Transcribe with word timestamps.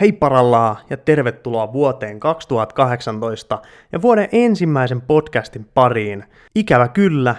Hei 0.00 0.12
parallaa 0.12 0.80
ja 0.90 0.96
tervetuloa 0.96 1.72
vuoteen 1.72 2.20
2018 2.20 3.62
ja 3.92 4.02
vuoden 4.02 4.28
ensimmäisen 4.32 5.00
podcastin 5.00 5.64
pariin. 5.74 6.24
Ikävä 6.54 6.88
kyllä, 6.88 7.36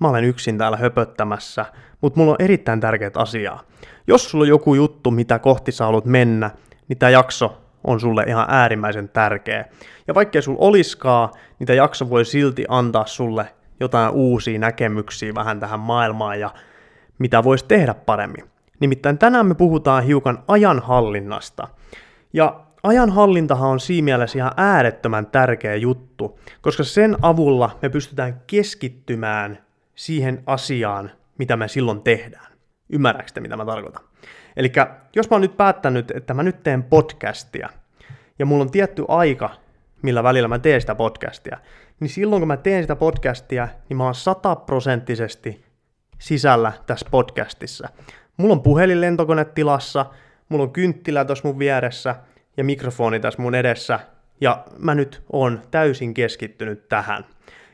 mä 0.00 0.08
olen 0.08 0.24
yksin 0.24 0.58
täällä 0.58 0.76
höpöttämässä, 0.76 1.66
mutta 2.00 2.20
mulla 2.20 2.32
on 2.32 2.44
erittäin 2.44 2.80
tärkeät 2.80 3.16
asiaa. 3.16 3.62
Jos 4.06 4.30
sulla 4.30 4.42
on 4.42 4.48
joku 4.48 4.74
juttu, 4.74 5.10
mitä 5.10 5.38
kohti 5.38 5.72
sä 5.72 5.84
haluat 5.84 6.04
mennä, 6.04 6.50
niin 6.88 6.98
tämä 6.98 7.10
jakso 7.10 7.62
on 7.84 8.00
sulle 8.00 8.24
ihan 8.28 8.46
äärimmäisen 8.48 9.08
tärkeä. 9.08 9.64
Ja 10.06 10.14
vaikkei 10.14 10.42
sulla 10.42 10.58
oliskaa, 10.60 11.32
niin 11.58 11.66
tämä 11.66 11.76
jakso 11.76 12.10
voi 12.10 12.24
silti 12.24 12.64
antaa 12.68 13.06
sulle 13.06 13.54
jotain 13.80 14.10
uusia 14.10 14.58
näkemyksiä 14.58 15.34
vähän 15.34 15.60
tähän 15.60 15.80
maailmaan 15.80 16.40
ja 16.40 16.50
mitä 17.18 17.44
voisi 17.44 17.64
tehdä 17.68 17.94
paremmin. 17.94 18.57
Nimittäin 18.80 19.18
tänään 19.18 19.46
me 19.46 19.54
puhutaan 19.54 20.04
hiukan 20.04 20.44
ajanhallinnasta. 20.48 21.68
Ja 22.32 22.60
ajanhallintahan 22.82 23.70
on 23.70 23.80
siinä 23.80 24.04
mielessä 24.04 24.38
ihan 24.38 24.52
äärettömän 24.56 25.26
tärkeä 25.26 25.76
juttu, 25.76 26.38
koska 26.60 26.84
sen 26.84 27.16
avulla 27.22 27.78
me 27.82 27.88
pystytään 27.88 28.42
keskittymään 28.46 29.58
siihen 29.94 30.42
asiaan, 30.46 31.10
mitä 31.38 31.56
me 31.56 31.68
silloin 31.68 32.02
tehdään. 32.02 32.52
Ymmärrätkö 32.90 33.32
te, 33.32 33.40
mitä 33.40 33.56
mä 33.56 33.64
tarkoitan? 33.64 34.04
Eli 34.56 34.72
jos 35.14 35.30
mä 35.30 35.34
oon 35.34 35.42
nyt 35.42 35.56
päättänyt, 35.56 36.10
että 36.10 36.34
mä 36.34 36.42
nyt 36.42 36.62
teen 36.62 36.82
podcastia, 36.82 37.68
ja 38.38 38.46
mulla 38.46 38.62
on 38.62 38.70
tietty 38.70 39.04
aika, 39.08 39.50
millä 40.02 40.22
välillä 40.22 40.48
mä 40.48 40.58
teen 40.58 40.80
sitä 40.80 40.94
podcastia, 40.94 41.58
niin 42.00 42.08
silloin 42.08 42.40
kun 42.40 42.48
mä 42.48 42.56
teen 42.56 42.82
sitä 42.82 42.96
podcastia, 42.96 43.68
niin 43.88 43.96
mä 43.96 44.04
oon 44.04 44.14
sataprosenttisesti 44.14 45.64
sisällä 46.18 46.72
tässä 46.86 47.06
podcastissa. 47.10 47.88
Mulla 48.38 48.54
on 48.54 48.62
puhelin 48.62 49.00
lentokonetilassa, 49.00 50.06
mulla 50.48 50.64
on 50.64 50.72
kynttilä 50.72 51.24
tuossa 51.24 51.48
mun 51.48 51.58
vieressä 51.58 52.16
ja 52.56 52.64
mikrofoni 52.64 53.20
tässä 53.20 53.42
mun 53.42 53.54
edessä, 53.54 54.00
ja 54.40 54.64
mä 54.78 54.94
nyt 54.94 55.22
oon 55.32 55.62
täysin 55.70 56.14
keskittynyt 56.14 56.88
tähän. 56.88 57.24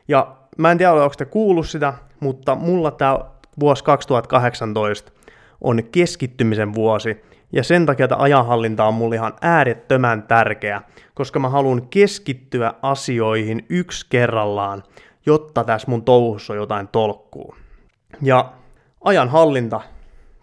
Ja 0.07 0.37
mä 0.57 0.71
en 0.71 0.77
tiedä, 0.77 0.93
onko 0.93 1.15
te 1.17 1.25
kuullut 1.25 1.67
sitä, 1.67 1.93
mutta 2.19 2.55
mulla 2.55 2.91
tämä 2.91 3.19
vuosi 3.59 3.83
2018 3.83 5.11
on 5.61 5.83
keskittymisen 5.91 6.73
vuosi, 6.73 7.23
ja 7.51 7.63
sen 7.63 7.85
takia 7.85 8.07
tämä 8.07 8.21
ajanhallinta 8.21 8.85
on 8.85 8.93
mulle 8.93 9.15
ihan 9.15 9.33
äärettömän 9.41 10.23
tärkeä, 10.23 10.81
koska 11.13 11.39
mä 11.39 11.49
haluan 11.49 11.87
keskittyä 11.87 12.73
asioihin 12.81 13.65
yksi 13.69 14.05
kerrallaan, 14.09 14.83
jotta 15.25 15.63
tässä 15.63 15.87
mun 15.91 16.03
touhussa 16.03 16.53
on 16.53 16.57
jotain 16.57 16.87
tolkkuu. 16.87 17.55
Ja 18.21 18.53
ajanhallinta, 19.03 19.81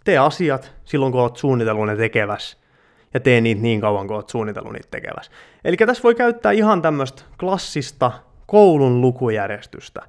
tee 0.04 0.18
asiat 0.18 0.72
silloin, 0.84 1.12
kun 1.12 1.20
oot 1.20 1.36
suunnitellut 1.36 1.86
ne 1.86 1.96
tekeväs, 1.96 2.62
ja 3.14 3.20
tee 3.20 3.40
niitä 3.40 3.62
niin 3.62 3.80
kauan, 3.80 4.06
kun 4.06 4.16
oot 4.16 4.28
suunnitellut 4.28 4.72
niitä 4.72 4.88
tekeväs. 4.90 5.30
Eli 5.64 5.76
tässä 5.76 6.02
voi 6.02 6.14
käyttää 6.14 6.52
ihan 6.52 6.82
tämmöistä 6.82 7.22
klassista 7.40 8.12
koulun 8.46 9.00
lukujärjestystä, 9.00 10.02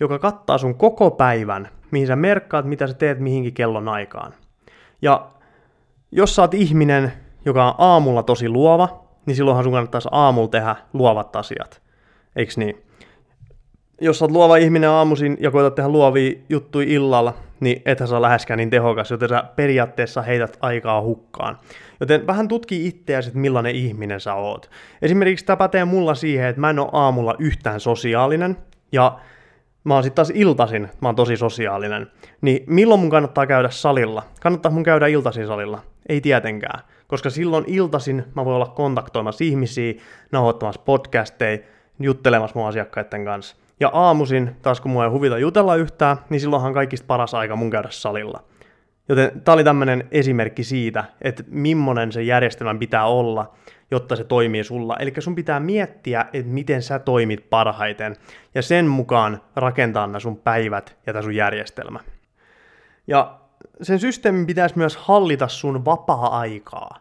joka 0.00 0.18
kattaa 0.18 0.58
sun 0.58 0.74
koko 0.74 1.10
päivän, 1.10 1.68
mihin 1.90 2.06
sä 2.06 2.16
merkkaat, 2.16 2.64
mitä 2.64 2.86
sä 2.86 2.94
teet 2.94 3.18
mihinkin 3.18 3.54
kellon 3.54 3.88
aikaan. 3.88 4.34
Ja 5.02 5.30
jos 6.12 6.36
sä 6.36 6.42
oot 6.42 6.54
ihminen, 6.54 7.12
joka 7.44 7.64
on 7.64 7.74
aamulla 7.78 8.22
tosi 8.22 8.48
luova, 8.48 9.04
niin 9.26 9.36
silloinhan 9.36 9.64
sun 9.64 9.72
kannattaisi 9.72 10.08
aamulla 10.12 10.48
tehdä 10.48 10.76
luovat 10.92 11.36
asiat. 11.36 11.82
Eiks 12.36 12.58
niin? 12.58 12.82
Jos 14.02 14.22
oot 14.22 14.30
luova 14.30 14.56
ihminen 14.56 14.90
aamuisin 14.90 15.36
ja 15.40 15.50
koetat 15.50 15.74
tehdä 15.74 15.88
luovia 15.88 16.32
juttuja 16.48 16.86
illalla, 16.88 17.34
niin 17.60 17.82
ethän 17.84 18.08
saa 18.08 18.22
läheskään 18.22 18.58
niin 18.58 18.70
tehokas, 18.70 19.10
joten 19.10 19.28
sä 19.28 19.44
periaatteessa 19.56 20.22
heität 20.22 20.58
aikaa 20.60 21.02
hukkaan. 21.02 21.58
Joten 22.00 22.26
vähän 22.26 22.48
tutki 22.48 22.86
itseäsi, 22.86 23.28
että 23.28 23.38
millainen 23.38 23.74
ihminen 23.74 24.20
sä 24.20 24.34
oot. 24.34 24.70
Esimerkiksi 25.02 25.44
tämä 25.44 25.56
pätee 25.56 25.84
mulla 25.84 26.14
siihen, 26.14 26.48
että 26.48 26.60
mä 26.60 26.70
en 26.70 26.78
ole 26.78 26.88
aamulla 26.92 27.34
yhtään 27.38 27.80
sosiaalinen, 27.80 28.56
ja 28.92 29.18
mä 29.84 29.94
oon 29.94 30.02
sitten 30.02 30.16
taas 30.16 30.32
iltasin, 30.34 30.88
mä 31.00 31.08
oon 31.08 31.16
tosi 31.16 31.36
sosiaalinen. 31.36 32.06
Niin 32.40 32.64
milloin 32.66 33.00
mun 33.00 33.10
kannattaa 33.10 33.46
käydä 33.46 33.70
salilla? 33.70 34.22
Kannattaa 34.40 34.72
mun 34.72 34.82
käydä 34.82 35.06
iltasin 35.06 35.46
salilla? 35.46 35.80
Ei 36.08 36.20
tietenkään, 36.20 36.80
koska 37.06 37.30
silloin 37.30 37.64
iltasin 37.66 38.24
mä 38.34 38.44
voin 38.44 38.56
olla 38.56 38.66
kontaktoimassa 38.66 39.44
ihmisiä, 39.44 39.94
nauhoittamassa 40.32 40.80
podcasteja, 40.84 41.58
juttelemassa 42.00 42.58
mun 42.58 42.68
asiakkaiden 42.68 43.24
kanssa. 43.24 43.56
Ja 43.80 43.90
aamuisin, 43.92 44.56
taas 44.62 44.80
kun 44.80 44.90
mua 44.90 45.04
ei 45.04 45.10
huvita 45.10 45.38
jutella 45.38 45.76
yhtään, 45.76 46.16
niin 46.30 46.40
silloinhan 46.40 46.74
kaikista 46.74 47.06
paras 47.06 47.34
aika 47.34 47.56
mun 47.56 47.70
käydä 47.70 47.88
salilla. 47.90 48.44
Joten 49.08 49.40
tämä 49.44 49.54
oli 49.54 49.64
tämmöinen 49.64 50.08
esimerkki 50.10 50.64
siitä, 50.64 51.04
että 51.22 51.42
millainen 51.48 52.12
se 52.12 52.22
järjestelmän 52.22 52.78
pitää 52.78 53.06
olla, 53.06 53.54
jotta 53.90 54.16
se 54.16 54.24
toimii 54.24 54.64
sulla. 54.64 54.96
Eli 54.96 55.12
sun 55.18 55.34
pitää 55.34 55.60
miettiä, 55.60 56.26
että 56.32 56.52
miten 56.52 56.82
sä 56.82 56.98
toimit 56.98 57.50
parhaiten, 57.50 58.16
ja 58.54 58.62
sen 58.62 58.86
mukaan 58.86 59.40
rakentaa 59.56 60.06
nämä 60.06 60.20
sun 60.20 60.36
päivät 60.36 60.96
ja 61.06 61.12
tämä 61.12 61.22
sun 61.22 61.34
järjestelmä. 61.34 62.00
Ja 63.06 63.38
sen 63.82 63.98
systeemin 63.98 64.46
pitäisi 64.46 64.78
myös 64.78 64.96
hallita 64.96 65.48
sun 65.48 65.84
vapaa-aikaa. 65.84 66.98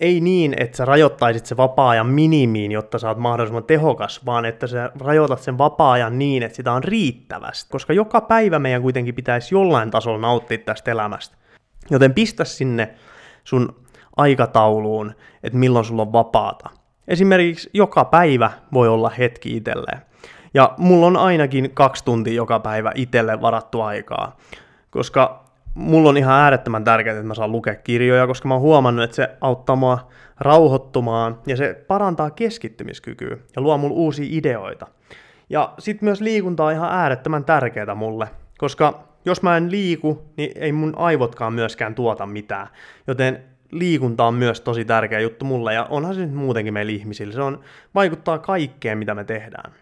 Ei 0.00 0.20
niin, 0.20 0.54
että 0.60 0.76
sä 0.76 0.84
rajoittaisit 0.84 1.46
se 1.46 1.56
vapaa-ajan 1.56 2.06
minimiin, 2.06 2.72
jotta 2.72 2.98
sä 2.98 3.08
oot 3.08 3.18
mahdollisimman 3.18 3.64
tehokas, 3.64 4.26
vaan 4.26 4.44
että 4.44 4.66
sä 4.66 4.90
rajoitat 5.00 5.40
sen 5.40 5.58
vapaa-ajan 5.58 6.18
niin, 6.18 6.42
että 6.42 6.56
sitä 6.56 6.72
on 6.72 6.84
riittävästi. 6.84 7.70
Koska 7.70 7.92
joka 7.92 8.20
päivä 8.20 8.58
meidän 8.58 8.82
kuitenkin 8.82 9.14
pitäisi 9.14 9.54
jollain 9.54 9.90
tasolla 9.90 10.18
nauttia 10.18 10.58
tästä 10.58 10.90
elämästä. 10.90 11.36
Joten 11.90 12.14
pistä 12.14 12.44
sinne 12.44 12.94
sun 13.44 13.74
aikatauluun, 14.16 15.14
että 15.42 15.58
milloin 15.58 15.84
sulla 15.84 16.02
on 16.02 16.12
vapaata. 16.12 16.70
Esimerkiksi 17.08 17.70
joka 17.74 18.04
päivä 18.04 18.50
voi 18.72 18.88
olla 18.88 19.10
hetki 19.10 19.56
itselleen. 19.56 20.02
Ja 20.54 20.74
mulla 20.78 21.06
on 21.06 21.16
ainakin 21.16 21.70
kaksi 21.74 22.04
tuntia 22.04 22.34
joka 22.34 22.60
päivä 22.60 22.92
itselle 22.94 23.40
varattu 23.40 23.80
aikaa, 23.80 24.36
koska 24.90 25.44
mulla 25.74 26.08
on 26.08 26.16
ihan 26.16 26.34
äärettömän 26.34 26.84
tärkeää, 26.84 27.16
että 27.16 27.26
mä 27.26 27.34
saan 27.34 27.52
lukea 27.52 27.74
kirjoja, 27.74 28.26
koska 28.26 28.48
mä 28.48 28.54
oon 28.54 28.60
huomannut, 28.60 29.04
että 29.04 29.16
se 29.16 29.28
auttaa 29.40 29.76
mua 29.76 30.08
rauhoittumaan 30.40 31.38
ja 31.46 31.56
se 31.56 31.84
parantaa 31.88 32.30
keskittymiskykyä 32.30 33.36
ja 33.56 33.62
luo 33.62 33.78
mulle 33.78 33.94
uusia 33.94 34.26
ideoita. 34.30 34.86
Ja 35.50 35.74
sitten 35.78 36.06
myös 36.06 36.20
liikunta 36.20 36.64
on 36.64 36.72
ihan 36.72 36.92
äärettömän 36.92 37.44
tärkeää 37.44 37.94
mulle, 37.94 38.28
koska 38.58 39.04
jos 39.24 39.42
mä 39.42 39.56
en 39.56 39.70
liiku, 39.70 40.24
niin 40.36 40.52
ei 40.54 40.72
mun 40.72 40.92
aivotkaan 40.96 41.52
myöskään 41.52 41.94
tuota 41.94 42.26
mitään. 42.26 42.66
Joten 43.06 43.44
liikunta 43.70 44.24
on 44.24 44.34
myös 44.34 44.60
tosi 44.60 44.84
tärkeä 44.84 45.20
juttu 45.20 45.44
mulle, 45.44 45.74
ja 45.74 45.84
onhan 45.90 46.14
se 46.14 46.20
nyt 46.20 46.34
muutenkin 46.34 46.74
meillä 46.74 46.92
ihmisillä. 46.92 47.34
Se 47.34 47.42
on, 47.42 47.60
vaikuttaa 47.94 48.38
kaikkeen, 48.38 48.98
mitä 48.98 49.14
me 49.14 49.24
tehdään. 49.24 49.72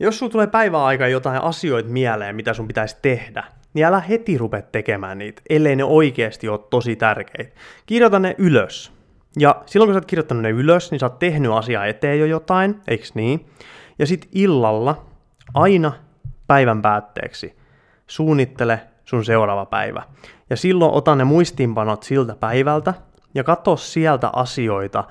Jos 0.00 0.18
sulla 0.18 0.32
tulee 0.32 0.46
päiväaika 0.46 1.08
jotain 1.08 1.42
asioita 1.42 1.88
mieleen, 1.88 2.36
mitä 2.36 2.54
sun 2.54 2.68
pitäisi 2.68 2.96
tehdä, 3.02 3.44
niin 3.74 3.86
älä 3.86 4.00
heti 4.00 4.38
rupea 4.38 4.62
tekemään 4.62 5.18
niitä, 5.18 5.42
ellei 5.50 5.76
ne 5.76 5.84
oikeasti 5.84 6.48
ole 6.48 6.60
tosi 6.70 6.96
tärkeitä. 6.96 7.56
Kirjoita 7.86 8.18
ne 8.18 8.34
ylös. 8.38 8.92
Ja 9.38 9.62
silloin 9.66 9.88
kun 9.88 9.94
sä 9.94 9.98
oot 9.98 10.06
kirjoittanut 10.06 10.42
ne 10.42 10.50
ylös, 10.50 10.90
niin 10.90 10.98
sä 10.98 11.06
oot 11.06 11.18
tehnyt 11.18 11.52
asiaa 11.52 11.86
eteen 11.86 12.20
jo 12.20 12.26
jotain, 12.26 12.80
eiks 12.88 13.14
niin? 13.14 13.46
Ja 13.98 14.06
sit 14.06 14.28
illalla, 14.32 15.04
aina 15.54 15.92
päivän 16.46 16.82
päätteeksi, 16.82 17.56
suunnittele 18.06 18.80
sun 19.04 19.24
seuraava 19.24 19.66
päivä. 19.66 20.02
Ja 20.50 20.56
silloin 20.56 20.92
ota 20.92 21.14
ne 21.14 21.24
muistiinpanot 21.24 22.02
siltä 22.02 22.36
päivältä 22.40 22.94
ja 23.34 23.44
katso 23.44 23.76
sieltä 23.76 24.30
asioita, 24.32 25.04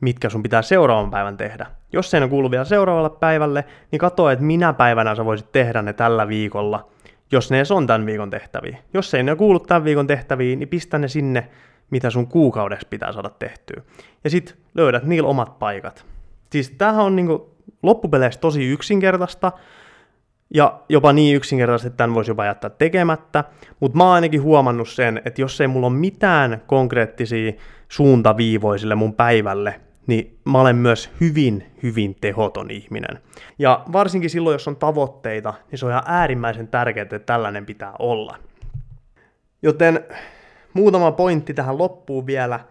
mitkä 0.00 0.28
sun 0.28 0.42
pitää 0.42 0.62
seuraavan 0.62 1.10
päivän 1.10 1.36
tehdä. 1.36 1.66
Jos 1.92 2.10
se 2.10 2.18
ei 2.18 2.28
kuulu 2.28 2.50
vielä 2.50 2.64
seuraavalle 2.64 3.10
päivälle, 3.10 3.64
niin 3.90 3.98
katso, 3.98 4.30
että 4.30 4.44
minä 4.44 4.72
päivänä 4.72 5.14
sä 5.14 5.24
voisit 5.24 5.52
tehdä 5.52 5.82
ne 5.82 5.92
tällä 5.92 6.28
viikolla, 6.28 6.88
jos 7.32 7.50
ne 7.50 7.62
on 7.74 7.86
tämän 7.86 8.06
viikon 8.06 8.30
tehtäviä. 8.30 8.78
Jos 8.94 9.14
ei 9.14 9.22
ne 9.22 9.36
kuulu 9.36 9.60
tämän 9.60 9.84
viikon 9.84 10.06
tehtäviin, 10.06 10.58
niin 10.58 10.68
pistä 10.68 10.98
ne 10.98 11.08
sinne, 11.08 11.48
mitä 11.90 12.10
sun 12.10 12.26
kuukaudessa 12.26 12.88
pitää 12.90 13.12
saada 13.12 13.30
tehtyä. 13.30 13.82
Ja 14.24 14.30
sit 14.30 14.58
löydät 14.74 15.02
niillä 15.02 15.28
omat 15.28 15.58
paikat. 15.58 16.06
Siis 16.50 16.70
tämähän 16.70 17.04
on 17.04 17.16
niinku 17.16 17.56
loppupeleissä 17.82 18.40
tosi 18.40 18.64
yksinkertaista, 18.66 19.52
ja 20.54 20.80
jopa 20.88 21.12
niin 21.12 21.36
yksinkertaisesti, 21.36 21.86
että 21.86 21.96
tämän 21.96 22.14
voisi 22.14 22.30
jopa 22.30 22.44
jättää 22.44 22.70
tekemättä, 22.70 23.44
mutta 23.80 23.98
mä 23.98 24.04
oon 24.04 24.14
ainakin 24.14 24.42
huomannut 24.42 24.88
sen, 24.88 25.22
että 25.24 25.40
jos 25.40 25.60
ei 25.60 25.66
mulla 25.66 25.86
ole 25.86 25.96
mitään 25.96 26.62
konkreettisia 26.66 27.52
suuntaviivoja 27.88 28.78
sille 28.78 28.94
mun 28.94 29.14
päivälle, 29.14 29.80
niin 30.06 30.38
mä 30.44 30.60
olen 30.60 30.76
myös 30.76 31.10
hyvin, 31.20 31.66
hyvin 31.82 32.16
tehoton 32.20 32.70
ihminen. 32.70 33.18
Ja 33.58 33.84
varsinkin 33.92 34.30
silloin, 34.30 34.54
jos 34.54 34.68
on 34.68 34.76
tavoitteita, 34.76 35.54
niin 35.70 35.78
se 35.78 35.86
on 35.86 35.92
ihan 35.92 36.02
äärimmäisen 36.06 36.68
tärkeää, 36.68 37.02
että 37.02 37.18
tällainen 37.18 37.66
pitää 37.66 37.92
olla. 37.98 38.36
Joten 39.62 40.04
muutama 40.72 41.12
pointti 41.12 41.54
tähän 41.54 41.78
loppuun 41.78 42.26
vielä– 42.26 42.60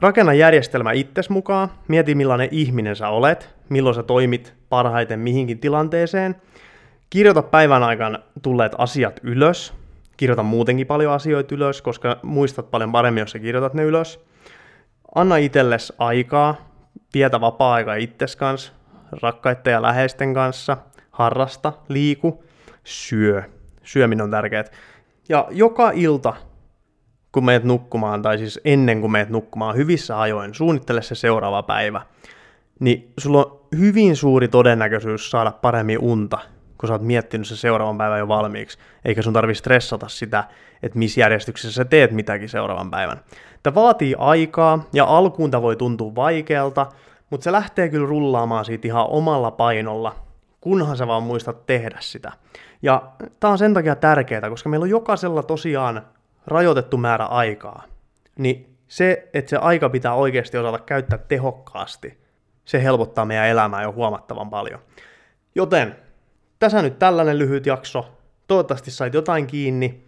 Rakenna 0.00 0.34
järjestelmä 0.34 0.92
itses 0.92 1.30
mukaan, 1.30 1.68
mieti 1.88 2.14
millainen 2.14 2.48
ihminen 2.50 2.96
sä 2.96 3.08
olet, 3.08 3.54
milloin 3.68 3.94
sä 3.94 4.02
toimit 4.02 4.54
parhaiten 4.68 5.20
mihinkin 5.20 5.58
tilanteeseen. 5.58 6.36
Kirjoita 7.10 7.42
päivän 7.42 7.82
aikana 7.82 8.18
tulleet 8.42 8.72
asiat 8.78 9.20
ylös. 9.22 9.74
Kirjoita 10.16 10.42
muutenkin 10.42 10.86
paljon 10.86 11.12
asioita 11.12 11.54
ylös, 11.54 11.82
koska 11.82 12.16
muistat 12.22 12.70
paljon 12.70 12.92
paremmin, 12.92 13.20
jos 13.20 13.30
sä 13.30 13.38
kirjoitat 13.38 13.74
ne 13.74 13.82
ylös. 13.82 14.20
Anna 15.14 15.36
itsellesi 15.36 15.92
aikaa, 15.98 16.56
vietä 17.14 17.40
vapaa-aikaa 17.40 17.94
itses 17.94 18.36
kanssa, 18.36 18.72
rakkaiden 19.22 19.72
ja 19.72 19.82
läheisten 19.82 20.34
kanssa, 20.34 20.76
harrasta, 21.10 21.72
liiku, 21.88 22.44
syö. 22.84 23.42
Syöminen 23.82 24.24
on 24.24 24.30
tärkeää. 24.30 24.64
Ja 25.28 25.46
joka 25.50 25.90
ilta, 25.90 26.34
kun 27.32 27.44
meet 27.44 27.64
nukkumaan, 27.64 28.22
tai 28.22 28.38
siis 28.38 28.60
ennen 28.64 29.00
kuin 29.00 29.12
meet 29.12 29.28
nukkumaan 29.28 29.76
hyvissä 29.76 30.20
ajoin, 30.20 30.54
suunnittele 30.54 31.02
se 31.02 31.14
seuraava 31.14 31.62
päivä, 31.62 32.02
niin 32.80 33.12
sulla 33.18 33.44
on 33.44 33.60
hyvin 33.78 34.16
suuri 34.16 34.48
todennäköisyys 34.48 35.30
saada 35.30 35.52
paremmin 35.52 35.98
unta, 35.98 36.38
kun 36.78 36.86
sä 36.86 36.92
oot 36.92 37.02
miettinyt 37.02 37.46
se 37.46 37.56
seuraavan 37.56 37.98
päivän 37.98 38.18
jo 38.18 38.28
valmiiksi, 38.28 38.78
eikä 39.04 39.22
sun 39.22 39.32
tarvi 39.32 39.54
stressata 39.54 40.08
sitä, 40.08 40.44
että 40.82 40.98
missä 40.98 41.20
järjestyksessä 41.20 41.76
sä 41.76 41.84
teet 41.84 42.10
mitäkin 42.10 42.48
seuraavan 42.48 42.90
päivän. 42.90 43.20
Tämä 43.62 43.74
vaatii 43.74 44.14
aikaa, 44.18 44.84
ja 44.92 45.04
alkuun 45.04 45.50
tämä 45.50 45.62
voi 45.62 45.76
tuntua 45.76 46.14
vaikealta, 46.14 46.86
mutta 47.30 47.44
se 47.44 47.52
lähtee 47.52 47.88
kyllä 47.88 48.08
rullaamaan 48.08 48.64
siitä 48.64 48.88
ihan 48.88 49.06
omalla 49.08 49.50
painolla, 49.50 50.16
kunhan 50.60 50.96
sä 50.96 51.06
vaan 51.06 51.22
muistat 51.22 51.66
tehdä 51.66 51.96
sitä. 52.00 52.32
Ja 52.82 53.02
tämä 53.40 53.50
on 53.50 53.58
sen 53.58 53.74
takia 53.74 53.96
tärkeää, 53.96 54.50
koska 54.50 54.68
meillä 54.68 54.84
on 54.84 54.90
jokaisella 54.90 55.42
tosiaan 55.42 56.02
rajoitettu 56.46 56.96
määrä 56.96 57.24
aikaa. 57.24 57.82
Niin 58.38 58.76
se, 58.88 59.28
että 59.34 59.50
se 59.50 59.56
aika 59.56 59.88
pitää 59.88 60.14
oikeasti 60.14 60.58
osata 60.58 60.78
käyttää 60.78 61.18
tehokkaasti, 61.18 62.18
se 62.64 62.82
helpottaa 62.82 63.24
meidän 63.24 63.46
elämää 63.46 63.82
jo 63.82 63.92
huomattavan 63.92 64.50
paljon. 64.50 64.80
Joten 65.54 65.96
tässä 66.58 66.82
nyt 66.82 66.98
tällainen 66.98 67.38
lyhyt 67.38 67.66
jakso. 67.66 68.18
Toivottavasti 68.46 68.90
sait 68.90 69.14
jotain 69.14 69.46
kiinni. 69.46 70.04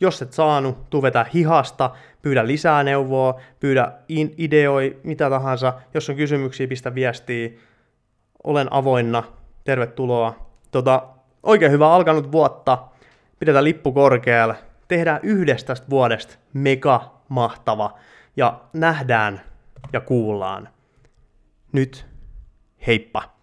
Jos 0.00 0.22
et 0.22 0.32
saanut, 0.32 0.90
tuu 0.90 1.02
vetää 1.02 1.26
hihasta, 1.34 1.90
pyydä 2.22 2.46
lisää 2.46 2.82
neuvoa, 2.82 3.40
pyydä 3.60 3.92
in- 4.08 4.34
ideoi, 4.38 5.00
mitä 5.02 5.30
tahansa. 5.30 5.72
Jos 5.94 6.10
on 6.10 6.16
kysymyksiä, 6.16 6.68
pistä 6.68 6.94
viestiä. 6.94 7.50
Olen 8.44 8.72
avoinna. 8.72 9.22
Tervetuloa. 9.64 10.50
Tota, 10.70 11.08
oikein 11.42 11.72
hyvä 11.72 11.92
alkanut 11.92 12.32
vuotta. 12.32 12.78
Pidetään 13.38 13.64
lippu 13.64 13.92
korkealle. 13.92 14.54
Tehdään 14.88 15.20
yhdestä 15.22 15.66
tästä 15.66 15.90
vuodesta 15.90 16.36
mega 16.52 17.14
mahtava. 17.28 17.98
Ja 18.36 18.60
nähdään 18.72 19.40
ja 19.92 20.00
kuullaan. 20.00 20.68
Nyt 21.72 22.06
heippa! 22.86 23.33